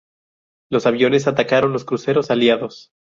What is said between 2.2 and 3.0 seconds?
aliados.